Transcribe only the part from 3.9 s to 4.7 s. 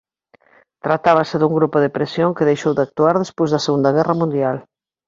Guerra Mundial.